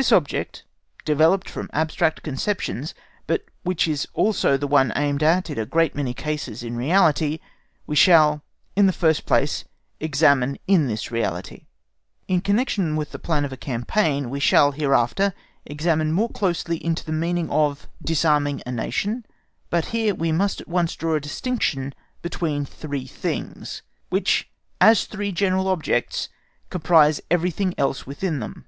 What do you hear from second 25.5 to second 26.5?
objects,